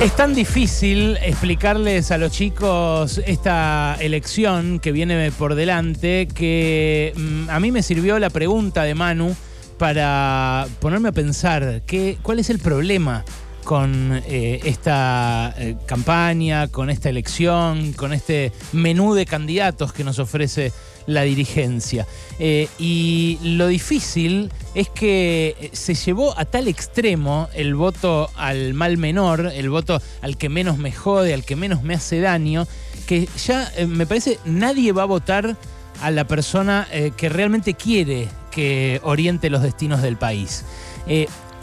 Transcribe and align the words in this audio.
Es 0.00 0.16
tan 0.16 0.34
difícil 0.34 1.18
explicarles 1.22 2.10
a 2.10 2.16
los 2.16 2.32
chicos 2.32 3.20
esta 3.26 3.98
elección 4.00 4.78
que 4.78 4.92
viene 4.92 5.30
por 5.30 5.54
delante 5.54 6.26
que 6.26 7.12
mm, 7.14 7.50
a 7.50 7.60
mí 7.60 7.70
me 7.70 7.82
sirvió 7.82 8.18
la 8.18 8.30
pregunta 8.30 8.84
de 8.84 8.94
Manu 8.94 9.36
para 9.76 10.66
ponerme 10.80 11.10
a 11.10 11.12
pensar 11.12 11.82
qué, 11.86 12.16
cuál 12.22 12.38
es 12.38 12.48
el 12.48 12.60
problema 12.60 13.26
con 13.64 14.22
eh, 14.26 14.60
esta 14.64 15.54
eh, 15.58 15.76
campaña, 15.86 16.68
con 16.68 16.90
esta 16.90 17.08
elección, 17.08 17.92
con 17.92 18.12
este 18.12 18.52
menú 18.72 19.14
de 19.14 19.26
candidatos 19.26 19.92
que 19.92 20.04
nos 20.04 20.18
ofrece 20.18 20.72
la 21.06 21.22
dirigencia. 21.22 22.06
Eh, 22.38 22.68
y 22.78 23.38
lo 23.42 23.68
difícil 23.68 24.50
es 24.74 24.88
que 24.88 25.70
se 25.72 25.94
llevó 25.94 26.38
a 26.38 26.44
tal 26.44 26.68
extremo 26.68 27.48
el 27.54 27.74
voto 27.74 28.30
al 28.36 28.74
mal 28.74 28.98
menor, 28.98 29.52
el 29.54 29.70
voto 29.70 30.00
al 30.22 30.36
que 30.36 30.48
menos 30.48 30.78
me 30.78 30.92
jode, 30.92 31.34
al 31.34 31.44
que 31.44 31.56
menos 31.56 31.82
me 31.82 31.94
hace 31.94 32.20
daño, 32.20 32.66
que 33.06 33.28
ya 33.44 33.70
me 33.88 34.06
parece 34.06 34.38
nadie 34.44 34.92
va 34.92 35.02
a 35.02 35.06
votar 35.06 35.56
a 36.00 36.10
la 36.10 36.26
persona 36.26 36.86
que 37.16 37.28
realmente 37.28 37.74
quiere 37.74 38.28
que 38.50 39.00
oriente 39.02 39.50
los 39.50 39.62
destinos 39.62 40.00
del 40.00 40.16
país 40.16 40.64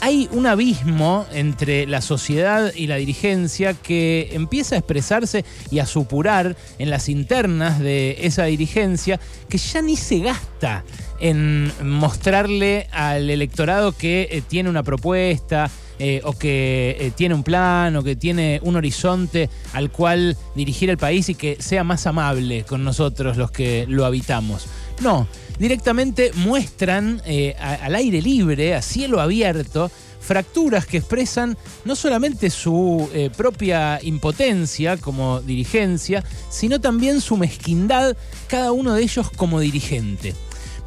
hay 0.00 0.28
un 0.32 0.46
abismo 0.46 1.26
entre 1.32 1.86
la 1.86 2.00
sociedad 2.00 2.72
y 2.74 2.86
la 2.86 2.96
dirigencia 2.96 3.74
que 3.74 4.30
empieza 4.32 4.74
a 4.74 4.78
expresarse 4.78 5.44
y 5.70 5.78
a 5.78 5.86
supurar 5.86 6.56
en 6.78 6.90
las 6.90 7.08
internas 7.08 7.80
de 7.80 8.16
esa 8.20 8.44
dirigencia 8.44 9.20
que 9.48 9.58
ya 9.58 9.82
ni 9.82 9.96
se 9.96 10.20
gasta 10.20 10.84
en 11.20 11.72
mostrarle 11.82 12.86
al 12.92 13.28
electorado 13.30 13.92
que 13.92 14.28
eh, 14.30 14.42
tiene 14.46 14.70
una 14.70 14.82
propuesta, 14.82 15.70
eh, 16.00 16.20
o 16.22 16.32
que 16.32 16.96
eh, 17.00 17.10
tiene 17.16 17.34
un 17.34 17.42
plan 17.42 17.96
o 17.96 18.04
que 18.04 18.14
tiene 18.14 18.60
un 18.62 18.76
horizonte 18.76 19.50
al 19.72 19.90
cual 19.90 20.36
dirigir 20.54 20.90
el 20.90 20.96
país 20.96 21.28
y 21.28 21.34
que 21.34 21.56
sea 21.58 21.82
más 21.82 22.06
amable 22.06 22.62
con 22.62 22.84
nosotros 22.84 23.36
los 23.36 23.50
que 23.50 23.84
lo 23.88 24.04
habitamos. 24.06 24.68
No, 25.00 25.28
directamente 25.58 26.32
muestran 26.34 27.22
eh, 27.24 27.54
al 27.58 27.94
aire 27.94 28.20
libre, 28.20 28.74
a 28.74 28.82
cielo 28.82 29.20
abierto, 29.20 29.90
fracturas 30.20 30.86
que 30.86 30.98
expresan 30.98 31.56
no 31.84 31.96
solamente 31.96 32.50
su 32.50 33.08
propia 33.36 33.98
impotencia 34.02 34.98
como 34.98 35.40
dirigencia, 35.40 36.22
sino 36.50 36.80
también 36.80 37.20
su 37.20 37.36
mezquindad, 37.36 38.14
cada 38.46 38.72
uno 38.72 38.94
de 38.94 39.02
ellos 39.02 39.30
como 39.30 39.60
dirigente. 39.60 40.34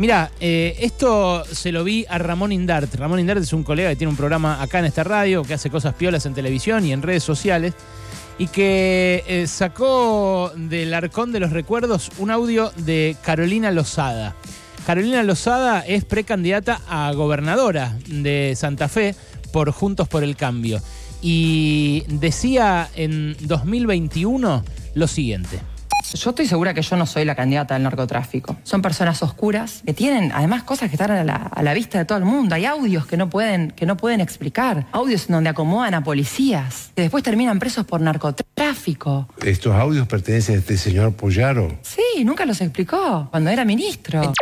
Mira, 0.01 0.31
eh, 0.39 0.77
esto 0.79 1.43
se 1.45 1.71
lo 1.71 1.83
vi 1.83 2.07
a 2.09 2.17
Ramón 2.17 2.51
Indart. 2.51 2.95
Ramón 2.95 3.19
Indart 3.19 3.43
es 3.43 3.53
un 3.53 3.63
colega 3.63 3.91
que 3.91 3.97
tiene 3.97 4.09
un 4.09 4.17
programa 4.17 4.59
acá 4.59 4.79
en 4.79 4.85
esta 4.85 5.03
radio, 5.03 5.43
que 5.43 5.53
hace 5.53 5.69
cosas 5.69 5.93
piolas 5.93 6.25
en 6.25 6.33
televisión 6.33 6.83
y 6.83 6.91
en 6.91 7.03
redes 7.03 7.21
sociales, 7.23 7.75
y 8.41 8.47
que 8.47 9.23
eh, 9.27 9.45
sacó 9.45 10.51
del 10.55 10.95
Arcón 10.95 11.31
de 11.31 11.39
los 11.39 11.51
Recuerdos 11.51 12.09
un 12.17 12.31
audio 12.31 12.71
de 12.75 13.15
Carolina 13.23 13.69
Lozada. 13.69 14.35
Carolina 14.83 15.21
Lozada 15.21 15.81
es 15.81 16.05
precandidata 16.05 16.81
a 16.89 17.13
gobernadora 17.13 17.95
de 18.07 18.53
Santa 18.57 18.89
Fe 18.89 19.13
por 19.53 19.69
Juntos 19.71 20.07
por 20.07 20.23
el 20.23 20.35
Cambio. 20.35 20.81
Y 21.21 22.03
decía 22.07 22.89
en 22.95 23.37
2021 23.41 24.63
lo 24.95 25.07
siguiente. 25.07 25.59
Yo 26.13 26.31
estoy 26.31 26.45
segura 26.45 26.73
que 26.73 26.81
yo 26.81 26.95
no 26.97 27.05
soy 27.05 27.25
la 27.25 27.35
candidata 27.35 27.73
del 27.73 27.83
narcotráfico. 27.83 28.57
Son 28.63 28.81
personas 28.81 29.21
oscuras 29.23 29.81
que 29.85 29.93
tienen 29.93 30.31
además 30.33 30.63
cosas 30.63 30.89
que 30.89 30.95
están 30.95 31.11
a 31.11 31.23
la, 31.63 31.73
vista 31.73 31.99
de 31.99 32.05
todo 32.05 32.17
el 32.17 32.25
mundo. 32.25 32.55
Hay 32.55 32.65
audios 32.65 33.05
que 33.05 33.17
no, 33.17 33.29
pueden, 33.29 33.71
que 33.71 33.85
no 33.85 33.97
pueden 33.97 34.19
explicar. 34.19 34.87
Audios 34.91 35.29
en 35.29 35.33
donde 35.33 35.49
acomodan 35.49 35.93
a 35.93 36.03
policías, 36.03 36.91
que 36.95 37.03
después 37.03 37.23
terminan 37.23 37.59
presos 37.59 37.85
por 37.85 38.01
narcotráfico. 38.01 39.29
¿Estos 39.41 39.73
audios 39.73 40.07
pertenecen 40.07 40.55
a 40.55 40.59
este 40.59 40.77
señor 40.77 41.13
Pollaro? 41.13 41.79
Sí, 41.81 42.23
nunca 42.23 42.45
los 42.45 42.59
explicó 42.61 43.27
cuando 43.31 43.49
era 43.49 43.63
ministro. 43.63 44.33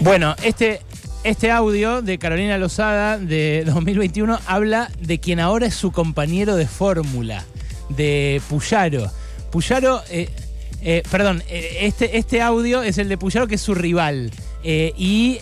Bueno, 0.00 0.34
este 0.42 0.80
este 1.24 1.52
audio 1.52 2.02
de 2.02 2.18
Carolina 2.18 2.58
Lozada 2.58 3.18
de 3.18 3.64
2021 3.66 4.38
habla 4.46 4.90
de 5.00 5.18
quien 5.18 5.40
ahora 5.40 5.66
es 5.66 5.74
su 5.74 5.92
compañero 5.92 6.56
de 6.56 6.66
fórmula, 6.66 7.44
de 7.90 8.40
Puyaro. 8.48 9.10
Puyaro, 9.50 10.02
eh, 10.10 10.28
eh, 10.82 11.02
perdón, 11.10 11.42
eh, 11.48 11.78
este, 11.82 12.18
este 12.18 12.42
audio 12.42 12.82
es 12.82 12.98
el 12.98 13.08
de 13.08 13.18
Puyaro 13.18 13.46
que 13.46 13.54
es 13.54 13.60
su 13.60 13.74
rival. 13.74 14.30
y 14.64 15.40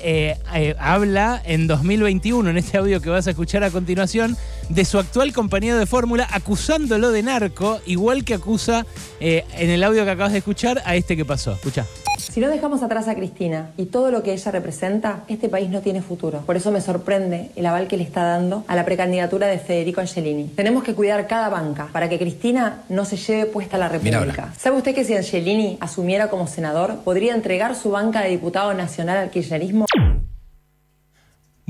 habla 0.78 1.42
en 1.44 1.66
2021, 1.66 2.48
en 2.48 2.56
este 2.56 2.78
audio 2.78 3.02
que 3.02 3.10
vas 3.10 3.26
a 3.26 3.30
escuchar 3.30 3.62
a 3.64 3.70
continuación, 3.70 4.36
de 4.70 4.84
su 4.84 4.98
actual 4.98 5.32
compañero 5.32 5.76
de 5.76 5.84
fórmula, 5.84 6.26
acusándolo 6.32 7.10
de 7.10 7.22
narco, 7.22 7.80
igual 7.86 8.24
que 8.24 8.34
acusa 8.34 8.86
en 9.20 9.70
el 9.70 9.84
audio 9.84 10.04
que 10.04 10.10
acabas 10.10 10.32
de 10.32 10.38
escuchar 10.38 10.80
a 10.84 10.94
este 10.94 11.16
que 11.16 11.24
pasó. 11.24 11.52
Escucha. 11.52 11.84
Si 12.18 12.38
no 12.38 12.48
dejamos 12.48 12.82
atrás 12.82 13.08
a 13.08 13.14
Cristina 13.14 13.70
y 13.76 13.86
todo 13.86 14.10
lo 14.10 14.22
que 14.22 14.32
ella 14.32 14.50
representa, 14.52 15.24
este 15.26 15.48
país 15.48 15.70
no 15.70 15.80
tiene 15.80 16.00
futuro. 16.02 16.42
Por 16.46 16.56
eso 16.56 16.70
me 16.70 16.80
sorprende 16.80 17.50
el 17.56 17.66
aval 17.66 17.88
que 17.88 17.96
le 17.96 18.04
está 18.04 18.22
dando 18.22 18.62
a 18.68 18.76
la 18.76 18.84
precandidatura 18.84 19.48
de 19.48 19.58
Federico 19.58 20.00
Angelini. 20.00 20.44
Tenemos 20.44 20.84
que 20.84 20.94
cuidar 20.94 21.26
cada 21.26 21.48
banca 21.48 21.88
para 21.92 22.08
que 22.08 22.18
Cristina 22.18 22.82
no 22.88 23.04
se 23.04 23.16
lleve 23.16 23.46
puesta 23.46 23.78
la 23.78 23.88
República. 23.88 24.52
¿Sabe 24.56 24.76
usted 24.76 24.94
que 24.94 25.04
si 25.04 25.14
Angelini 25.16 25.78
asumiera 25.80 26.28
como 26.28 26.46
senador, 26.46 26.98
podría 27.04 27.34
entregar 27.34 27.74
su 27.74 27.90
banca 27.90 28.20
de 28.20 28.28
diputado 28.28 28.74
nacional 28.74 29.16
al 29.16 29.30
kirchnerismo? 29.30 29.86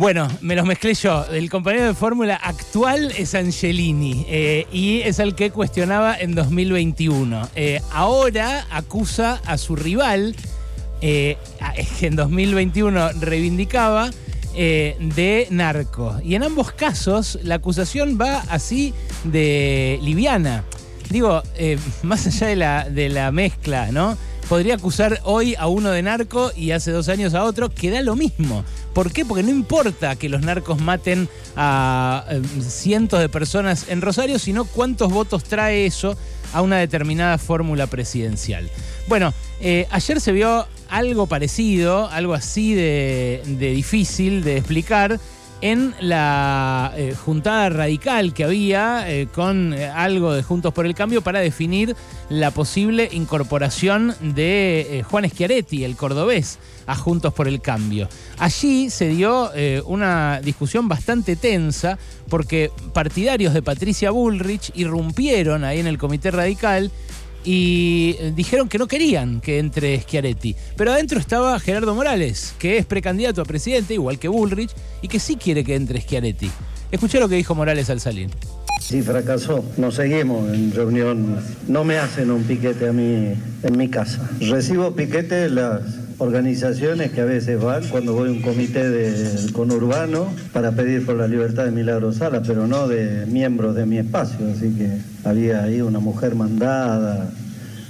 Bueno, 0.00 0.28
me 0.41 0.56
los 0.56 0.65
mezclé 0.65 0.94
yo. 0.94 1.27
El 1.27 1.50
compañero 1.50 1.84
de 1.84 1.93
fórmula 1.93 2.34
actual 2.34 3.12
es 3.19 3.34
Angelini 3.34 4.25
eh, 4.31 4.66
y 4.72 5.03
es 5.03 5.19
el 5.19 5.34
que 5.34 5.50
cuestionaba 5.50 6.19
en 6.19 6.34
2021. 6.34 7.50
Eh, 7.55 7.83
ahora 7.93 8.66
acusa 8.71 9.43
a 9.44 9.59
su 9.59 9.77
rival, 9.77 10.34
eh, 11.03 11.37
que 12.00 12.06
en 12.06 12.16
2021 12.16 13.11
reivindicaba, 13.21 14.11
de 14.55 15.47
narco. 15.50 16.19
Y 16.25 16.34
en 16.34 16.44
ambos 16.44 16.72
casos 16.72 17.38
la 17.43 17.56
acusación 17.56 18.19
va 18.19 18.38
así 18.49 18.94
de 19.25 19.99
liviana. 20.00 20.65
Digo, 21.11 21.43
más 22.05 22.27
allá 22.27 22.47
de 22.47 22.56
la, 22.56 22.88
de 22.88 23.11
la 23.11 23.31
mezcla, 23.32 23.93
¿no? 23.93 24.17
Podría 24.50 24.75
acusar 24.75 25.21
hoy 25.22 25.55
a 25.56 25.69
uno 25.69 25.93
de 25.93 26.03
narco 26.03 26.50
y 26.56 26.72
hace 26.72 26.91
dos 26.91 27.09
años 27.09 27.34
a 27.34 27.44
otro, 27.44 27.69
que 27.69 27.88
da 27.88 28.03
lo 28.03 28.16
mismo. 28.16 28.65
¿Por 28.93 29.12
qué? 29.12 29.25
Porque 29.25 29.44
no 29.44 29.50
importa 29.50 30.16
que 30.16 30.28
los 30.28 30.43
narcos 30.43 30.81
maten 30.81 31.28
a 31.55 32.25
eh, 32.28 32.43
cientos 32.61 33.21
de 33.21 33.28
personas 33.28 33.87
en 33.88 34.00
Rosario, 34.00 34.41
sino 34.41 34.65
cuántos 34.65 35.12
votos 35.12 35.44
trae 35.44 35.87
eso 35.87 36.19
a 36.53 36.62
una 36.62 36.78
determinada 36.78 37.38
fórmula 37.38 37.87
presidencial. 37.87 38.69
Bueno, 39.06 39.33
eh, 39.61 39.87
ayer 39.93 40.21
se 40.21 40.33
vio 40.33 40.67
algo 40.88 41.28
parecido, 41.28 42.09
algo 42.09 42.34
así 42.34 42.75
de 42.75 43.43
difícil 43.56 44.43
de 44.43 44.56
explicar 44.56 45.21
en 45.62 45.94
la 46.00 46.93
eh, 46.97 47.15
juntada 47.15 47.69
radical 47.69 48.32
que 48.32 48.44
había 48.44 49.10
eh, 49.10 49.28
con 49.32 49.75
eh, 49.75 49.87
algo 49.87 50.32
de 50.32 50.43
Juntos 50.43 50.72
por 50.72 50.87
el 50.87 50.94
Cambio 50.94 51.22
para 51.22 51.41
definir 51.41 51.97
la 52.28 52.50
posible 52.50 53.09
incorporación 53.12 54.15
de 54.20 55.04
Juan 55.10 55.28
Schiaretti, 55.28 55.84
el 55.84 55.97
cordobés, 55.97 56.59
a 56.87 56.94
Juntos 56.94 57.34
por 57.34 57.49
el 57.49 57.60
Cambio. 57.60 58.09
Allí 58.38 58.88
se 58.91 59.09
dio 59.09 59.50
una 59.87 60.41
discusión 60.41 60.87
bastante 60.87 61.34
tensa 61.34 61.99
porque 62.28 62.70
partidarios 62.93 63.53
de 63.53 63.62
Patricia 63.62 64.12
Bullrich 64.12 64.70
irrumpieron 64.75 65.65
ahí 65.65 65.81
en 65.81 65.88
el 65.88 65.99
Comité 65.99 66.31
Radical 66.31 66.93
y 67.44 68.16
dijeron 68.34 68.68
que 68.68 68.78
no 68.78 68.86
querían 68.86 69.40
que 69.40 69.58
entre 69.58 70.00
Schiaretti. 70.00 70.54
Pero 70.76 70.92
adentro 70.92 71.19
estaba 71.19 71.58
Gerardo 71.60 71.94
Morales, 71.94 72.54
que 72.58 72.78
es 72.78 72.87
precandidato 72.87 73.42
a 73.42 73.44
presidente, 73.44 73.94
igual 73.94 74.19
que 74.19 74.28
Bullrich, 74.28 74.70
y 75.02 75.08
que 75.08 75.19
sí 75.19 75.37
quiere 75.37 75.64
que 75.64 75.75
entre 75.75 76.00
Schiaretti. 76.00 76.50
Escuché 76.90 77.20
lo 77.20 77.28
que 77.28 77.37
dijo 77.37 77.54
Morales 77.54 77.88
al 77.90 78.00
salir. 78.00 78.31
Sí, 78.81 79.02
fracasó. 79.02 79.64
Nos 79.76 79.94
seguimos 79.94 80.52
en 80.52 80.72
reunión. 80.72 81.38
No 81.69 81.84
me 81.84 81.98
hacen 81.98 82.31
un 82.31 82.42
piquete 82.42 82.88
a 82.88 82.92
mí 82.92 83.34
en 83.62 83.76
mi 83.76 83.88
casa. 83.88 84.28
Recibo 84.40 84.94
piquete 84.94 85.48
las 85.50 85.82
organizaciones 86.20 87.12
que 87.12 87.22
a 87.22 87.25
veces 87.25 87.61
van 87.61 87.88
cuando 87.88 88.12
voy 88.12 88.28
a 88.28 88.32
un 88.32 88.43
comité 88.43 88.88
de 88.90 89.50
conurbano 89.52 90.32
para 90.52 90.72
pedir 90.72 91.05
por 91.05 91.17
la 91.17 91.26
libertad 91.26 91.64
de 91.64 91.70
Milagro 91.70 92.12
Sala, 92.12 92.43
pero 92.46 92.67
no 92.67 92.88
de 92.88 93.25
miembros 93.26 93.75
de 93.75 93.87
mi 93.87 93.99
espacio. 93.99 94.46
Así 94.55 94.70
que 94.70 94.99
había 95.25 95.62
ahí 95.62 95.81
una 95.81 95.99
mujer 95.99 96.34
mandada 96.34 97.31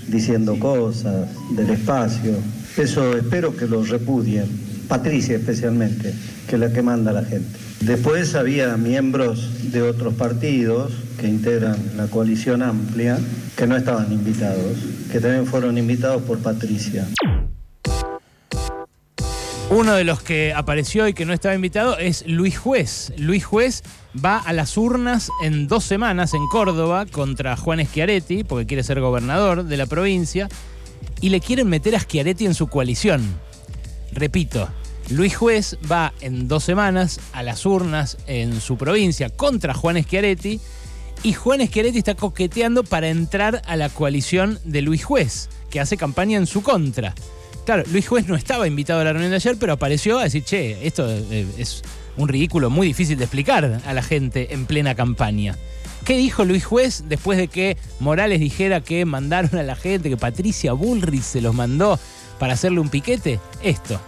diciendo 0.07 0.59
cosas 0.59 1.29
del 1.57 1.71
espacio. 1.71 2.35
Eso 2.77 3.17
espero 3.17 3.57
que 3.57 3.67
lo 3.67 3.85
repudien. 3.85 4.47
Patricia 4.89 5.37
especialmente, 5.37 6.13
que 6.49 6.55
es 6.55 6.61
la 6.61 6.73
que 6.73 6.83
manda 6.83 7.11
a 7.11 7.15
la 7.15 7.25
gente. 7.25 7.49
Después 7.81 8.35
había 8.35 8.77
miembros 8.77 9.73
de 9.73 9.83
otros 9.83 10.15
partidos 10.15 10.93
que 11.19 11.29
integran 11.29 11.77
la 11.97 12.07
coalición 12.07 12.63
amplia 12.63 13.19
que 13.57 13.67
no 13.67 13.77
estaban 13.77 14.13
invitados, 14.13 14.79
que 15.11 15.21
también 15.21 15.47
fueron 15.47 15.79
invitados 15.79 16.23
por 16.23 16.39
Patricia. 16.39 17.07
Uno 19.71 19.95
de 19.95 20.03
los 20.03 20.21
que 20.21 20.53
apareció 20.53 21.07
y 21.07 21.15
que 21.15 21.25
no 21.25 21.33
estaba 21.33 21.55
invitado 21.55 21.97
es 21.97 22.27
Luis 22.27 22.59
Juez. 22.59 23.13
Luis 23.17 23.45
Juez 23.45 23.85
va 24.23 24.37
a 24.37 24.53
las 24.53 24.77
urnas 24.77 25.31
en 25.45 25.69
dos 25.69 25.85
semanas 25.85 26.35
en 26.35 26.45
Córdoba 26.49 27.07
contra 27.07 27.57
Juan 27.57 27.87
Schiaretti, 27.87 28.43
porque 28.43 28.67
quiere 28.67 28.83
ser 28.83 29.01
gobernador 29.01 29.63
de 29.63 29.77
la 29.77 29.87
provincia, 29.87 30.49
y 31.21 31.29
le 31.29 31.39
quieren 31.39 31.69
meter 31.69 31.95
a 31.95 32.01
Schiaretti 32.01 32.47
en 32.47 32.55
su 32.55 32.67
coalición. 32.67 33.23
Repito, 34.11 34.69
Luis 35.09 35.37
Juez 35.37 35.79
va 35.91 36.13
en 36.21 36.49
dos 36.49 36.65
semanas 36.65 37.21
a 37.33 37.45
las 37.45 37.65
urnas 37.65 38.19
en 38.27 38.61
su 38.61 38.77
provincia 38.77 39.31
contra 39.31 39.73
Juan 39.73 40.03
Schiaretti, 40.03 40.61
y 41.23 41.33
Juan 41.33 41.65
Schiaretti 41.65 41.99
está 41.99 42.17
coqueteando 42.17 42.83
para 42.83 43.09
entrar 43.09 43.63
a 43.69 43.77
la 43.77 43.89
coalición 43.89 44.59
de 44.65 44.83
Luis 44.83 45.05
Juez, 45.05 45.49
que 45.71 45.79
hace 45.79 45.97
campaña 45.97 46.39
en 46.39 46.49
su 46.49 46.61
contra. 46.61 47.15
Claro, 47.65 47.85
Luis 47.93 48.09
Juez 48.09 48.27
no 48.27 48.37
estaba 48.37 48.67
invitado 48.67 49.01
a 49.01 49.05
la 49.05 49.13
reunión 49.13 49.31
de 49.31 49.37
ayer, 49.37 49.57
pero 49.59 49.75
apareció 49.75 50.19
a 50.19 50.25
decir, 50.25 50.43
che, 50.43 50.87
esto 50.87 51.09
eh, 51.09 51.47
es 51.59 51.83
un 52.17 52.29
ridículo 52.29 52.71
muy 52.71 52.87
difícil 52.87 53.19
de 53.19 53.25
explicar 53.25 53.81
a 53.85 53.95
la 53.95 54.03
gente 54.03 54.55
en 54.55 54.67
plena 54.67 54.95
campaña. 54.95 55.57
¿Qué 56.05 56.17
dijo 56.17 56.45
Luis 56.45 56.65
Juez 56.65 57.05
después 57.09 57.39
de 57.39 57.49
que 57.49 57.77
Morales 58.01 58.41
dijera 58.41 58.81
que 58.81 59.05
mandaron 59.05 59.59
a 59.59 59.63
la 59.63 59.77
gente, 59.77 60.09
que 60.09 60.17
Patricia 60.17 60.73
Bullrich 60.73 61.23
se 61.23 61.41
los 61.41 61.55
mandó 61.55 61.99
para 62.39 62.55
hacerle 62.55 62.81
un 62.81 62.89
piquete? 62.89 63.39
Esto 63.63 64.01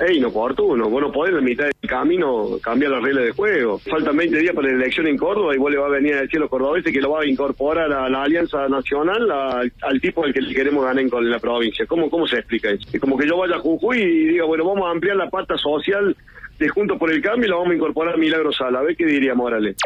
es 0.00 0.16
inoportuno. 0.16 0.88
Vos 0.88 1.00
no 1.00 1.12
podés 1.12 1.34
en 1.34 1.44
mitad 1.44 1.64
del 1.64 1.90
camino 1.90 2.58
cambiar 2.62 2.92
las 2.92 3.02
reglas 3.02 3.24
de 3.24 3.32
juego. 3.32 3.78
Faltan 3.78 4.16
20 4.16 4.38
días 4.38 4.54
para 4.54 4.68
la 4.68 4.74
elección 4.74 5.06
en 5.06 5.16
Córdoba 5.16 5.54
y 5.54 5.58
vos 5.58 5.70
le 5.70 5.78
vas 5.78 5.90
a 5.90 5.94
venir 5.94 6.14
a 6.14 6.22
decir 6.22 6.38
a 6.38 6.40
los 6.40 6.50
cordobeses 6.50 6.92
que 6.92 7.00
lo 7.00 7.10
va 7.10 7.22
a 7.22 7.26
incorporar 7.26 7.92
a 7.92 8.08
la 8.08 8.22
Alianza 8.22 8.68
Nacional 8.68 9.30
al 9.30 10.00
tipo 10.00 10.24
al 10.24 10.32
que 10.32 10.40
le 10.40 10.54
queremos 10.54 10.84
ganar 10.84 11.02
en, 11.02 11.30
la 11.30 11.38
provincia. 11.38 11.86
¿Cómo, 11.86 12.10
¿Cómo 12.10 12.26
se 12.26 12.36
explica 12.36 12.70
eso? 12.70 12.88
Es 12.92 13.00
como 13.00 13.16
que 13.16 13.28
yo 13.28 13.36
vaya 13.36 13.56
a 13.56 13.60
Jujuy 13.60 14.00
y 14.00 14.26
diga, 14.28 14.44
bueno, 14.44 14.64
vamos 14.64 14.86
a 14.86 14.90
ampliar 14.90 15.16
la 15.16 15.30
pata 15.30 15.56
social 15.56 16.16
de 16.58 16.68
Juntos 16.68 16.98
por 16.98 17.12
el 17.12 17.20
Cambio 17.22 17.46
y 17.46 17.50
la 17.50 17.56
vamos 17.56 17.72
a 17.72 17.74
incorporar 17.74 18.14
a 18.14 18.16
Milagro 18.16 18.52
Sala. 18.52 18.80
A 18.80 18.82
ver 18.82 18.96
qué 18.96 19.06
diría 19.06 19.34
Morales. 19.34 19.76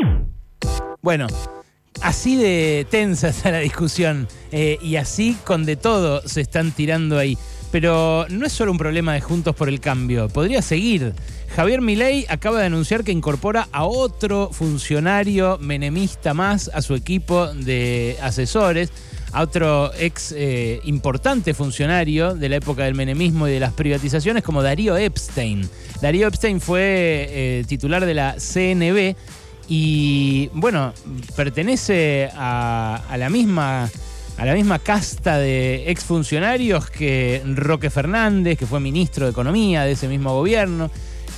Bueno, 1.02 1.26
así 2.02 2.36
de 2.36 2.86
tensa 2.90 3.28
está 3.28 3.50
la 3.50 3.60
discusión 3.60 4.26
eh, 4.52 4.78
y 4.82 4.96
así 4.96 5.36
con 5.44 5.64
de 5.64 5.76
todo 5.76 6.22
se 6.22 6.40
están 6.40 6.72
tirando 6.72 7.18
ahí. 7.18 7.36
Pero 7.70 8.26
no 8.30 8.46
es 8.46 8.52
solo 8.52 8.72
un 8.72 8.78
problema 8.78 9.12
de 9.12 9.20
Juntos 9.20 9.54
por 9.54 9.68
el 9.68 9.80
Cambio, 9.80 10.28
podría 10.28 10.62
seguir. 10.62 11.14
Javier 11.54 11.80
Milei 11.80 12.24
acaba 12.28 12.60
de 12.60 12.66
anunciar 12.66 13.04
que 13.04 13.12
incorpora 13.12 13.68
a 13.72 13.84
otro 13.84 14.50
funcionario 14.52 15.58
menemista 15.58 16.32
más 16.34 16.70
a 16.72 16.82
su 16.82 16.94
equipo 16.94 17.46
de 17.52 18.16
asesores, 18.22 18.90
a 19.32 19.42
otro 19.42 19.92
ex 19.94 20.32
eh, 20.36 20.80
importante 20.84 21.54
funcionario 21.54 22.34
de 22.34 22.48
la 22.48 22.56
época 22.56 22.84
del 22.84 22.94
menemismo 22.94 23.48
y 23.48 23.52
de 23.52 23.60
las 23.60 23.72
privatizaciones 23.72 24.42
como 24.42 24.62
Darío 24.62 24.96
Epstein. 24.96 25.68
Darío 26.00 26.28
Epstein 26.28 26.60
fue 26.60 27.26
eh, 27.28 27.64
titular 27.66 28.06
de 28.06 28.14
la 28.14 28.36
CNB 28.38 29.16
y 29.68 30.48
bueno, 30.54 30.94
pertenece 31.36 32.30
a, 32.34 33.02
a 33.08 33.16
la 33.18 33.28
misma 33.28 33.90
a 34.38 34.44
la 34.44 34.54
misma 34.54 34.78
casta 34.78 35.36
de 35.36 35.90
exfuncionarios 35.90 36.88
que 36.90 37.42
Roque 37.44 37.90
Fernández, 37.90 38.56
que 38.56 38.66
fue 38.66 38.78
ministro 38.78 39.26
de 39.26 39.32
Economía 39.32 39.82
de 39.82 39.92
ese 39.92 40.06
mismo 40.06 40.32
gobierno, 40.32 40.90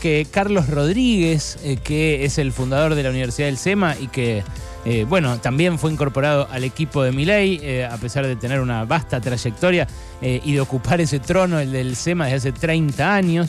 que 0.03 0.27
Carlos 0.31 0.69
Rodríguez, 0.69 1.59
eh, 1.65 1.79
que 1.83 2.25
es 2.27 2.37
el 2.37 2.53
fundador 2.53 2.95
de 2.95 3.03
la 3.03 3.09
Universidad 3.09 3.49
del 3.49 3.57
SEMA 3.57 3.97
y 3.99 4.09
que, 4.09 4.43
eh, 4.85 5.07
bueno, 5.09 5.41
también 5.41 5.79
fue 5.79 5.91
incorporado 5.91 6.47
al 6.51 6.63
equipo 6.63 7.03
de 7.03 7.13
Miley, 7.13 7.61
eh, 7.63 7.87
a 7.87 7.97
pesar 7.97 8.27
de 8.27 8.37
tener 8.37 8.61
una 8.61 8.85
vasta 8.85 9.19
trayectoria 9.21 9.89
y 10.23 10.53
de 10.53 10.61
ocupar 10.61 11.01
ese 11.01 11.19
trono, 11.19 11.59
el 11.61 11.73
del 11.73 11.97
SEMA, 11.97 12.27
desde 12.27 12.51
hace 12.51 12.53
30 12.53 13.15
años. 13.15 13.49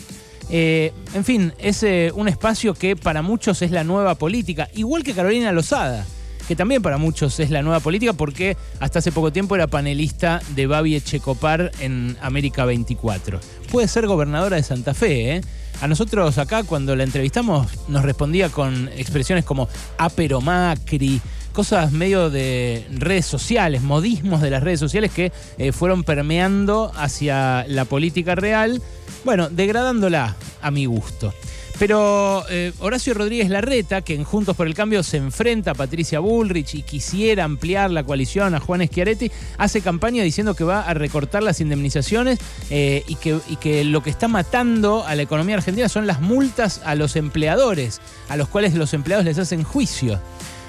en 0.49 1.25
fin, 1.25 1.53
es 1.59 1.85
un 2.13 2.29
espacio 2.29 2.73
que 2.73 2.95
para 2.95 3.21
muchos 3.21 3.61
es 3.61 3.71
la 3.71 3.83
nueva 3.83 4.15
política, 4.15 4.69
igual 4.75 5.03
que 5.03 5.13
Carolina 5.13 5.51
Lozada 5.51 6.05
que 6.47 6.55
también 6.55 6.81
para 6.81 6.97
muchos 6.97 7.39
es 7.39 7.49
la 7.49 7.61
nueva 7.61 7.79
política 7.79 8.13
porque 8.13 8.57
hasta 8.79 8.99
hace 8.99 9.11
poco 9.11 9.31
tiempo 9.31 9.55
era 9.55 9.67
panelista 9.67 10.41
de 10.55 10.67
Babi 10.67 10.95
Echecopar 10.95 11.71
en 11.79 12.17
América 12.21 12.65
24. 12.65 13.39
Puede 13.71 13.87
ser 13.87 14.07
gobernadora 14.07 14.57
de 14.57 14.63
Santa 14.63 14.93
Fe, 14.93 15.35
¿eh? 15.35 15.41
A 15.81 15.87
nosotros 15.87 16.37
acá 16.37 16.63
cuando 16.63 16.95
la 16.95 17.03
entrevistamos 17.03 17.67
nos 17.87 18.03
respondía 18.03 18.49
con 18.49 18.87
expresiones 18.95 19.45
como 19.45 19.67
apero 19.97 20.39
macri, 20.39 21.19
cosas 21.53 21.91
medio 21.91 22.29
de 22.29 22.85
redes 22.91 23.25
sociales, 23.25 23.81
modismos 23.81 24.41
de 24.41 24.51
las 24.51 24.61
redes 24.61 24.79
sociales 24.79 25.11
que 25.11 25.31
eh, 25.57 25.71
fueron 25.71 26.03
permeando 26.03 26.91
hacia 26.95 27.65
la 27.67 27.85
política 27.85 28.35
real, 28.35 28.79
bueno, 29.25 29.49
degradándola 29.49 30.35
a 30.61 30.71
mi 30.71 30.85
gusto. 30.85 31.33
Pero 31.81 32.45
eh, 32.47 32.73
Horacio 32.77 33.15
Rodríguez 33.15 33.49
Larreta, 33.49 34.03
que 34.03 34.13
en 34.13 34.23
Juntos 34.23 34.55
por 34.55 34.67
el 34.67 34.75
Cambio 34.75 35.01
se 35.01 35.17
enfrenta 35.17 35.71
a 35.71 35.73
Patricia 35.73 36.19
Bullrich 36.19 36.75
y 36.75 36.83
quisiera 36.83 37.43
ampliar 37.43 37.89
la 37.89 38.03
coalición 38.03 38.53
a 38.53 38.59
Juan 38.59 38.85
Schiaretti, 38.85 39.31
hace 39.57 39.81
campaña 39.81 40.21
diciendo 40.21 40.53
que 40.53 40.63
va 40.63 40.81
a 40.81 40.93
recortar 40.93 41.41
las 41.41 41.59
indemnizaciones 41.59 42.37
eh, 42.69 43.03
y, 43.07 43.15
que, 43.15 43.83
lo 43.83 44.03
que 44.03 44.11
está 44.11 44.27
matando 44.27 45.03
a 45.07 45.15
la 45.15 45.23
economía 45.23 45.55
argentina 45.55 45.89
son 45.89 46.05
las 46.05 46.21
multas 46.21 46.81
a 46.85 46.93
los 46.93 47.15
empleadores, 47.15 47.99
a 48.29 48.37
los 48.37 48.47
cuales 48.47 48.75
los 48.75 48.93
empleados 48.93 49.25
les 49.25 49.39
hacen 49.39 49.63
juicio. 49.63 50.21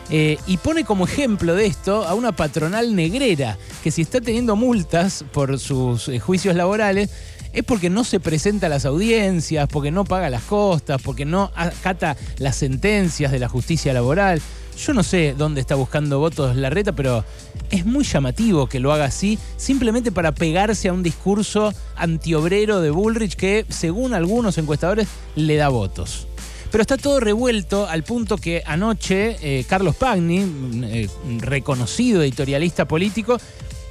Eh, 0.09 0.39
y 0.47 0.57
pone 0.57 0.85
como 0.85 1.05
ejemplo 1.05 1.55
de 1.55 1.67
esto 1.67 2.07
a 2.07 2.15
una 2.15 2.33
patronal 2.33 2.97
negrera 2.97 3.57
que 3.85 3.91
si 3.91 4.03
está 4.03 4.21
teniendo 4.21 4.57
multas 4.57 5.25
por 5.33 5.59
sus 5.59 6.11
juicios 6.23 6.57
laborales, 6.57 7.11
es 7.53 7.65
porque 7.65 7.91
no 7.91 8.05
se 8.05 8.21
presenta 8.21 8.67
a 8.67 8.71
las 8.71 8.85
audiencias, 8.85 9.69
porque 9.69 9.91
no 9.91 10.05
paga 10.05 10.31
las 10.31 10.43
costas, 10.43 11.01
porque 11.03 11.25
no 11.25 11.51
acata 11.55 12.17
las 12.39 12.57
sentencias 12.57 13.33
de 13.33 13.39
la 13.39 13.49
justicia 13.49 13.93
laboral. 13.93 14.41
Yo 14.79 14.95
no 14.95 15.03
sé 15.03 15.35
dónde 15.37 15.61
está 15.61 15.75
buscando 15.75 16.19
votos 16.19 16.57
la 16.57 16.71
reta, 16.71 16.93
pero 16.93 17.25
es 17.71 17.85
muy 17.85 18.05
llamativo 18.05 18.67
que 18.67 18.81
lo 18.81 18.93
haga 18.93 19.05
así, 19.05 19.39
simplemente 19.57 20.13
para 20.13 20.33
pegarse 20.33 20.89
a 20.89 20.93
un 20.93 21.03
discurso 21.03 21.73
antiobrero 21.97 22.81
de 22.81 22.91
Bullrich 22.91 23.37
que, 23.37 23.67
según 23.69 24.15
algunos 24.15 24.57
encuestadores, 24.57 25.09
le 25.37 25.57
da 25.57 25.69
votos. 25.69 26.27
Pero 26.71 26.81
está 26.81 26.97
todo 26.97 27.21
revuelto 27.21 27.87
al 27.87 28.03
punto 28.03 28.39
que 28.39 28.63
anoche 28.65 29.37
eh, 29.43 29.65
Carlos 29.69 29.95
Pagni, 29.95 30.41
eh, 30.85 31.09
reconocido 31.41 32.23
editorialista 32.23 32.89
político, 32.89 33.39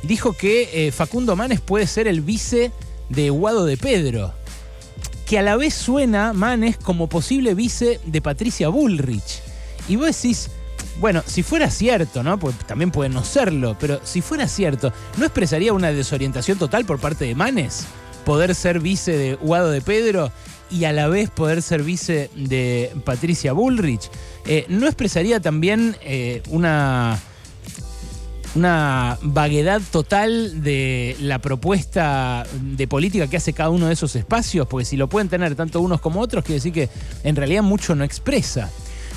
dijo 0.01 0.33
que 0.33 0.87
eh, 0.87 0.91
Facundo 0.91 1.35
Manes 1.35 1.61
puede 1.61 1.85
ser 1.85 2.07
el 2.07 2.21
vice 2.21 2.71
de 3.11 3.29
Guado 3.29 3.65
de 3.65 3.77
Pedro, 3.77 4.33
que 5.25 5.39
a 5.39 5.41
la 5.41 5.55
vez 5.55 5.73
suena, 5.73 6.33
Manes, 6.33 6.77
como 6.77 7.07
posible 7.07 7.53
vice 7.53 7.99
de 8.05 8.21
Patricia 8.21 8.69
Bullrich. 8.69 9.41
Y 9.87 9.95
vos 9.95 10.07
decís, 10.07 10.49
bueno, 10.99 11.23
si 11.25 11.43
fuera 11.43 11.69
cierto, 11.69 12.23
¿no? 12.23 12.39
Pues 12.39 12.55
también 12.67 12.91
puede 12.91 13.09
no 13.09 13.23
serlo, 13.23 13.75
pero 13.79 13.99
si 14.03 14.21
fuera 14.21 14.47
cierto, 14.47 14.93
¿no 15.17 15.25
expresaría 15.25 15.73
una 15.73 15.91
desorientación 15.91 16.57
total 16.57 16.85
por 16.85 16.99
parte 16.99 17.25
de 17.25 17.35
Manes? 17.35 17.85
Poder 18.25 18.53
ser 18.55 18.79
vice 18.79 19.17
de 19.17 19.35
Guado 19.35 19.71
de 19.71 19.81
Pedro 19.81 20.31
y 20.69 20.85
a 20.85 20.93
la 20.93 21.07
vez 21.07 21.29
poder 21.29 21.61
ser 21.61 21.83
vice 21.83 22.29
de 22.35 22.93
Patricia 23.03 23.53
Bullrich. 23.53 24.09
Eh, 24.45 24.65
¿No 24.69 24.85
expresaría 24.85 25.39
también 25.39 25.97
eh, 26.01 26.41
una 26.49 27.19
una 28.55 29.17
vaguedad 29.21 29.81
total 29.91 30.61
de 30.63 31.15
la 31.19 31.39
propuesta 31.39 32.45
de 32.61 32.87
política 32.87 33.27
que 33.27 33.37
hace 33.37 33.53
cada 33.53 33.69
uno 33.69 33.87
de 33.87 33.93
esos 33.93 34.15
espacios, 34.15 34.67
porque 34.67 34.85
si 34.85 34.97
lo 34.97 35.07
pueden 35.07 35.29
tener 35.29 35.55
tanto 35.55 35.81
unos 35.81 36.01
como 36.01 36.19
otros, 36.19 36.43
quiere 36.43 36.55
decir 36.55 36.73
que 36.73 36.89
en 37.23 37.35
realidad 37.35 37.63
mucho 37.63 37.95
no 37.95 38.03
expresa. 38.03 38.69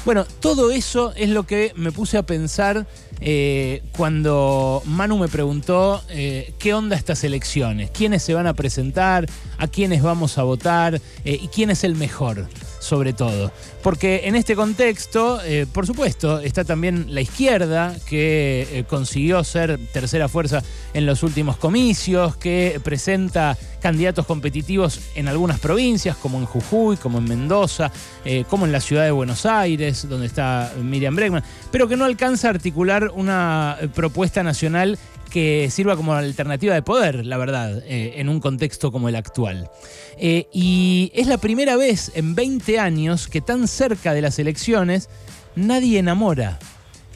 Bueno, 0.04 0.26
todo 0.40 0.70
eso 0.70 1.14
es 1.16 1.30
lo 1.30 1.44
que 1.44 1.72
me 1.76 1.90
puse 1.90 2.18
a 2.18 2.24
pensar 2.24 2.86
eh, 3.20 3.82
cuando 3.96 4.82
Manu 4.84 5.16
me 5.16 5.28
preguntó 5.28 6.02
eh, 6.10 6.52
qué 6.58 6.74
onda 6.74 6.94
estas 6.94 7.24
elecciones, 7.24 7.90
quiénes 7.90 8.22
se 8.22 8.34
van 8.34 8.46
a 8.46 8.52
presentar, 8.52 9.26
a 9.56 9.66
quiénes 9.66 10.02
vamos 10.02 10.36
a 10.36 10.42
votar 10.42 11.00
eh, 11.24 11.38
y 11.40 11.48
quién 11.48 11.70
es 11.70 11.84
el 11.84 11.94
mejor 11.94 12.46
sobre 12.84 13.12
todo. 13.12 13.50
Porque 13.82 14.22
en 14.24 14.36
este 14.36 14.54
contexto, 14.54 15.40
eh, 15.42 15.66
por 15.70 15.86
supuesto, 15.86 16.40
está 16.40 16.64
también 16.64 17.06
la 17.08 17.22
izquierda, 17.22 17.96
que 18.06 18.68
eh, 18.70 18.84
consiguió 18.84 19.42
ser 19.42 19.78
tercera 19.92 20.28
fuerza 20.28 20.62
en 20.92 21.06
los 21.06 21.22
últimos 21.22 21.56
comicios, 21.56 22.36
que 22.36 22.80
presenta 22.84 23.56
candidatos 23.80 24.26
competitivos 24.26 25.00
en 25.14 25.28
algunas 25.28 25.58
provincias, 25.60 26.16
como 26.16 26.38
en 26.38 26.46
Jujuy, 26.46 26.96
como 26.96 27.18
en 27.18 27.24
Mendoza, 27.24 27.90
eh, 28.24 28.44
como 28.48 28.66
en 28.66 28.72
la 28.72 28.80
ciudad 28.80 29.04
de 29.04 29.10
Buenos 29.10 29.46
Aires, 29.46 30.08
donde 30.08 30.26
está 30.26 30.72
Miriam 30.80 31.16
Bregman, 31.16 31.42
pero 31.70 31.88
que 31.88 31.96
no 31.96 32.04
alcanza 32.04 32.48
a 32.48 32.50
articular 32.50 33.10
una 33.14 33.78
propuesta 33.94 34.42
nacional 34.42 34.98
que 35.34 35.68
sirva 35.68 35.96
como 35.96 36.14
alternativa 36.14 36.74
de 36.74 36.82
poder, 36.82 37.26
la 37.26 37.36
verdad, 37.36 37.82
eh, 37.88 38.20
en 38.20 38.28
un 38.28 38.38
contexto 38.38 38.92
como 38.92 39.08
el 39.08 39.16
actual. 39.16 39.68
Eh, 40.16 40.46
y 40.52 41.10
es 41.12 41.26
la 41.26 41.38
primera 41.38 41.74
vez 41.74 42.12
en 42.14 42.36
20 42.36 42.78
años 42.78 43.26
que 43.26 43.40
tan 43.40 43.66
cerca 43.66 44.14
de 44.14 44.22
las 44.22 44.38
elecciones 44.38 45.08
nadie 45.56 45.98
enamora. 45.98 46.60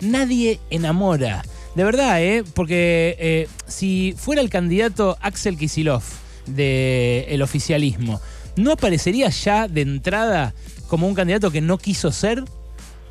Nadie 0.01 0.59
enamora. 0.69 1.45
De 1.77 1.85
verdad, 1.85 2.21
¿eh? 2.21 2.43
Porque 2.55 3.47
si 3.69 4.17
fuera 4.19 4.43
el 4.43 4.51
candidato 4.51 5.17
Axel 5.21 5.57
Kisilov 5.57 6.03
del 6.47 7.41
oficialismo, 7.41 8.21
¿no 8.57 8.73
aparecería 8.73 9.29
ya 9.29 9.69
de 9.69 9.83
entrada 9.83 10.55
como 10.89 11.07
un 11.07 11.15
candidato 11.15 11.53
que 11.53 11.61
no 11.61 11.79
quiso 11.79 12.11
ser? 12.11 12.43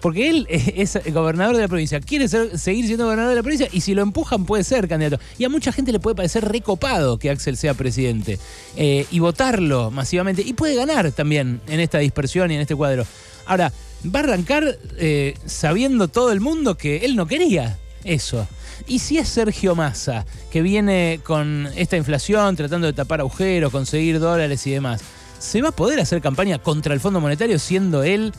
Porque 0.01 0.29
él 0.29 0.47
es 0.49 0.99
gobernador 1.13 1.55
de 1.55 1.63
la 1.63 1.67
provincia, 1.67 1.99
quiere 1.99 2.27
seguir 2.27 2.85
siendo 2.85 3.05
gobernador 3.05 3.31
de 3.31 3.35
la 3.35 3.43
provincia 3.43 3.67
y 3.71 3.81
si 3.81 3.93
lo 3.93 4.01
empujan 4.01 4.45
puede 4.45 4.63
ser 4.63 4.87
candidato. 4.87 5.21
Y 5.37 5.43
a 5.43 5.49
mucha 5.49 5.71
gente 5.71 5.91
le 5.91 5.99
puede 5.99 6.15
parecer 6.15 6.45
recopado 6.45 7.17
que 7.17 7.29
Axel 7.29 7.57
sea 7.57 7.73
presidente 7.73 8.39
eh, 8.75 9.05
y 9.11 9.19
votarlo 9.19 9.91
masivamente. 9.91 10.41
Y 10.41 10.53
puede 10.53 10.75
ganar 10.75 11.11
también 11.11 11.61
en 11.67 11.79
esta 11.79 11.99
dispersión 11.99 12.51
y 12.51 12.55
en 12.55 12.61
este 12.61 12.75
cuadro. 12.75 13.05
Ahora, 13.45 13.71
va 14.05 14.19
a 14.19 14.23
arrancar 14.23 14.77
eh, 14.97 15.35
sabiendo 15.45 16.07
todo 16.07 16.31
el 16.31 16.41
mundo 16.41 16.75
que 16.75 16.97
él 16.97 17.15
no 17.15 17.27
quería 17.27 17.77
eso. 18.03 18.47
Y 18.85 18.99
si 18.99 19.17
es 19.17 19.27
Sergio 19.27 19.75
Massa, 19.75 20.25
que 20.51 20.61
viene 20.61 21.19
con 21.23 21.67
esta 21.75 21.97
inflación, 21.97 22.55
tratando 22.55 22.87
de 22.87 22.93
tapar 22.93 23.21
agujeros, 23.21 23.71
conseguir 23.71 24.19
dólares 24.19 24.65
y 24.67 24.71
demás, 24.71 25.01
¿se 25.39 25.61
va 25.61 25.69
a 25.69 25.71
poder 25.71 25.99
hacer 25.99 26.21
campaña 26.21 26.59
contra 26.59 26.93
el 26.93 26.99
Fondo 26.99 27.19
Monetario 27.19 27.57
siendo 27.59 28.03
él 28.03 28.33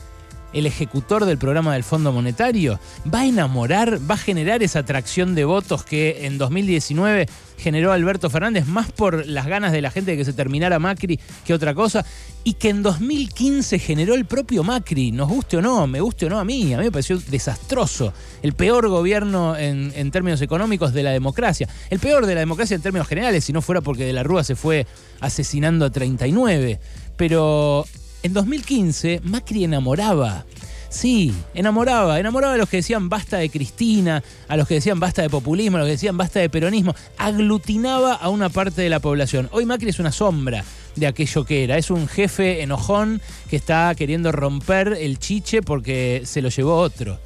el 0.53 0.65
ejecutor 0.65 1.25
del 1.25 1.37
programa 1.37 1.73
del 1.73 1.83
Fondo 1.83 2.11
Monetario? 2.11 2.79
¿Va 3.13 3.21
a 3.21 3.25
enamorar, 3.25 3.99
va 4.09 4.15
a 4.15 4.17
generar 4.17 4.63
esa 4.63 4.79
atracción 4.79 5.35
de 5.35 5.45
votos 5.45 5.83
que 5.83 6.25
en 6.25 6.37
2019 6.37 7.27
generó 7.57 7.91
Alberto 7.91 8.29
Fernández, 8.29 8.65
más 8.65 8.91
por 8.91 9.27
las 9.27 9.47
ganas 9.47 9.71
de 9.71 9.81
la 9.81 9.91
gente 9.91 10.11
de 10.11 10.17
que 10.17 10.25
se 10.25 10.33
terminara 10.33 10.79
Macri 10.79 11.19
que 11.45 11.53
otra 11.53 11.73
cosa? 11.73 12.05
Y 12.43 12.53
que 12.53 12.69
en 12.69 12.81
2015 12.81 13.79
generó 13.79 14.15
el 14.15 14.25
propio 14.25 14.63
Macri, 14.63 15.11
nos 15.11 15.27
guste 15.27 15.57
o 15.57 15.61
no, 15.61 15.85
me 15.87 15.99
guste 16.01 16.25
o 16.25 16.29
no 16.29 16.39
a 16.39 16.45
mí, 16.45 16.73
a 16.73 16.77
mí 16.77 16.85
me 16.85 16.91
pareció 16.91 17.17
desastroso, 17.17 18.13
el 18.41 18.53
peor 18.53 18.87
gobierno 18.87 19.57
en, 19.57 19.91
en 19.95 20.11
términos 20.11 20.41
económicos 20.41 20.93
de 20.93 21.03
la 21.03 21.11
democracia, 21.11 21.67
el 21.89 21.99
peor 21.99 22.25
de 22.25 22.33
la 22.35 22.39
democracia 22.39 22.75
en 22.75 22.81
términos 22.81 23.07
generales, 23.07 23.43
si 23.43 23.53
no 23.53 23.61
fuera 23.61 23.81
porque 23.81 24.05
de 24.05 24.13
la 24.13 24.23
Rúa 24.23 24.43
se 24.43 24.55
fue 24.55 24.87
asesinando 25.19 25.85
a 25.85 25.89
39. 25.89 26.79
Pero 27.17 27.85
en 28.23 28.33
2015 28.33 29.21
Macri 29.23 29.63
enamoraba. 29.63 30.45
Sí, 30.89 31.31
enamoraba, 31.53 32.19
enamoraba 32.19 32.55
a 32.55 32.57
los 32.57 32.67
que 32.67 32.77
decían 32.77 33.09
basta 33.09 33.37
de 33.37 33.51
Cristina, 33.51 34.23
a 34.47 34.57
los 34.57 34.67
que 34.67 34.73
decían 34.75 34.99
basta 34.99 35.21
de 35.21 35.29
populismo, 35.29 35.77
a 35.77 35.81
los 35.81 35.87
que 35.87 35.91
decían 35.91 36.17
basta 36.17 36.39
de 36.39 36.49
peronismo, 36.49 36.95
aglutinaba 37.17 38.15
a 38.15 38.29
una 38.29 38.49
parte 38.49 38.81
de 38.81 38.89
la 38.89 38.99
población. 38.99 39.49
Hoy 39.51 39.67
Macri 39.67 39.89
es 39.89 39.99
una 39.99 40.11
sombra 40.11 40.65
de 40.95 41.05
aquello 41.05 41.45
que 41.45 41.63
era, 41.63 41.77
es 41.77 41.91
un 41.91 42.07
jefe 42.07 42.63
enojón 42.63 43.21
que 43.49 43.55
está 43.55 43.93
queriendo 43.95 44.31
romper 44.31 44.97
el 44.99 45.19
chiche 45.19 45.61
porque 45.61 46.23
se 46.25 46.41
lo 46.41 46.49
llevó 46.49 46.77
otro. 46.77 47.19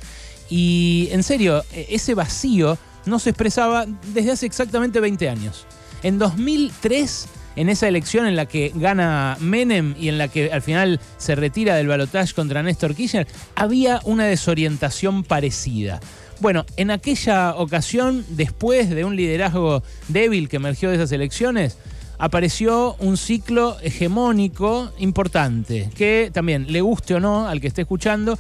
Y 0.50 1.08
en 1.12 1.24
serio, 1.24 1.64
e-, 1.72 1.88
ese 1.90 2.16
vacío 2.16 2.78
no 3.06 3.18
se 3.18 3.30
expresaba 3.30 3.86
desde 4.14 4.32
hace 4.32 4.46
exactamente 4.46 5.00
20 5.00 5.30
años. 5.30 5.66
En 6.04 6.20
2003 6.20 7.28
en 7.56 7.70
esa 7.70 7.88
elección 7.88 8.26
en 8.26 8.36
la 8.36 8.46
que 8.46 8.72
gana 8.76 9.38
Menem 9.40 9.96
y 10.00 10.10
en 10.10 10.18
la 10.18 10.28
que 10.28 10.52
al 10.52 10.62
final 10.62 11.00
se 11.18 11.36
retira 11.36 11.76
del 11.76 11.88
balotaje 11.88 12.34
contra 12.34 12.64
Néstor 12.64 12.96
Kirchner, 12.96 13.28
había 13.56 14.00
una 14.04 14.26
desorientación 14.26 15.24
parecida. 15.24 16.00
Bueno, 16.40 16.66
en 16.78 16.92
aquella 16.92 17.56
ocasión, 17.56 18.26
después 18.30 18.90
de 18.90 19.06
un 19.06 19.16
liderazgo 19.16 19.84
débil 20.08 20.50
que 20.50 20.58
emergió 20.58 20.90
de 20.90 20.96
esas 20.96 21.12
elecciones, 21.12 21.78
apareció 22.18 22.96
un 23.00 23.18
ciclo 23.18 23.78
hegemónico 23.82 24.92
importante, 24.98 25.90
que 25.96 26.32
también, 26.34 26.72
le 26.72 26.82
guste 26.82 27.16
o 27.16 27.20
no 27.20 27.48
al 27.48 27.62
que 27.62 27.68
esté 27.68 27.82
escuchando, 27.82 28.38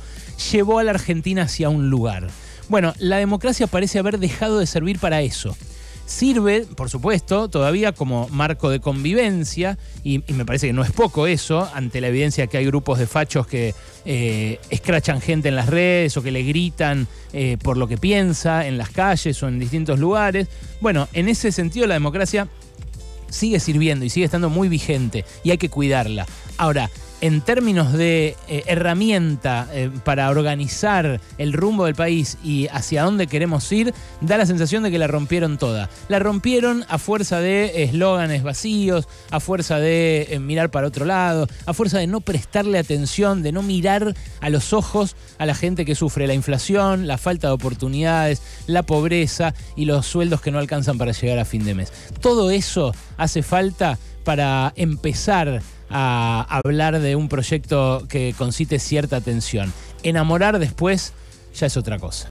llevó 0.51 0.79
a 0.79 0.83
la 0.83 0.91
Argentina 0.91 1.43
hacia 1.43 1.69
un 1.69 1.89
lugar. 1.89 2.29
Bueno, 2.69 2.93
la 2.97 3.17
democracia 3.17 3.67
parece 3.67 3.99
haber 3.99 4.19
dejado 4.19 4.59
de 4.59 4.67
servir 4.67 4.99
para 4.99 5.21
eso 5.21 5.55
sirve, 6.05 6.65
por 6.75 6.89
supuesto, 6.89 7.49
todavía 7.49 7.91
como 7.91 8.27
marco 8.29 8.69
de 8.69 8.79
convivencia, 8.79 9.77
y, 10.03 10.23
me 10.33 10.45
parece 10.45 10.67
que 10.67 10.73
no 10.73 10.83
es 10.83 10.91
poco 10.91 11.27
eso, 11.27 11.69
ante 11.73 12.01
la 12.01 12.07
evidencia 12.07 12.47
que 12.47 12.57
hay 12.57 12.65
grupos 12.65 12.99
de 12.99 13.07
fachos 13.07 13.47
que 13.47 13.73
eh, 14.05 14.59
escrachan 14.69 15.21
gente 15.21 15.49
en 15.49 15.55
las 15.55 15.67
redes 15.67 16.15
o 16.17 16.23
que 16.23 16.31
le 16.31 16.43
gritan 16.43 17.07
eh, 17.31 17.57
por 17.61 17.77
lo 17.77 17.87
que 17.87 17.97
piensa 17.97 18.67
en 18.67 18.77
las 18.77 18.89
calles 18.89 19.41
o 19.43 19.47
en 19.47 19.59
distintos 19.59 19.99
lugares. 19.99 20.47
Bueno, 20.81 21.07
en 21.13 21.29
ese 21.29 21.51
sentido 21.51 21.87
la 21.87 21.93
democracia 21.93 22.47
sigue 23.29 23.59
sirviendo 23.59 24.05
y 24.05 24.09
sigue 24.09 24.25
estando 24.25 24.49
muy 24.49 24.69
vigente 24.69 25.25
y 25.43 25.51
hay 25.51 25.57
que 25.57 25.69
cuidarla. 25.69 26.25
Ahora, 26.57 26.89
en 27.23 27.39
términos 27.39 27.93
de 27.93 28.35
eh, 28.49 28.63
herramienta 28.67 29.69
eh, 29.71 29.89
para 30.03 30.29
organizar 30.29 31.21
el 31.37 31.53
rumbo 31.53 31.85
del 31.85 31.95
país 31.95 32.37
y 32.43 32.67
hacia 32.67 33.03
dónde 33.03 33.27
queremos 33.27 33.71
ir, 33.71 33.93
da 34.19 34.37
la 34.37 34.45
sensación 34.45 34.83
de 34.83 34.91
que 34.91 34.97
la 34.97 35.07
rompieron 35.07 35.57
toda. 35.57 35.89
La 36.09 36.19
rompieron 36.19 36.83
a 36.89 36.97
fuerza 36.97 37.39
de 37.39 37.83
eslóganes 37.83 38.43
vacíos, 38.43 39.07
a 39.31 39.39
fuerza 39.39 39.79
de 39.79 40.27
eh, 40.31 40.39
mirar 40.39 40.69
para 40.69 40.85
otro 40.85 41.05
lado, 41.05 41.47
a 41.65 41.73
fuerza 41.73 41.97
de 41.97 42.07
no 42.07 42.19
prestarle 42.19 42.77
atención, 42.77 43.41
de 43.41 43.53
no 43.53 43.63
mirar 43.63 44.13
a 44.41 44.49
los 44.49 44.73
ojos 44.73 45.15
a 45.37 45.45
la 45.45 45.55
gente 45.55 45.85
que 45.85 45.95
sufre 45.95 46.27
la 46.27 46.33
inflación, 46.33 47.07
la 47.07 47.17
falta 47.17 47.47
de 47.47 47.53
oportunidades, 47.53 48.41
la 48.67 48.83
pobreza 48.83 49.53
y 49.77 49.85
los 49.85 50.05
sueldos 50.05 50.41
que 50.41 50.51
no 50.51 50.59
alcanzan 50.59 50.97
para 50.97 51.13
llegar 51.13 51.39
a 51.39 51.45
fin 51.45 51.63
de 51.63 51.73
mes. 51.73 51.93
Todo 52.19 52.51
eso 52.51 52.93
hace 53.15 53.43
falta 53.43 53.97
para 54.25 54.73
empezar 54.75 55.61
a 55.89 56.59
hablar 56.63 56.99
de 56.99 57.15
un 57.15 57.29
proyecto 57.29 58.05
que 58.09 58.33
concite 58.37 58.79
cierta 58.79 59.17
atención. 59.17 59.73
Enamorar 60.03 60.59
después 60.59 61.13
ya 61.53 61.67
es 61.67 61.77
otra 61.77 61.99
cosa. 61.99 62.21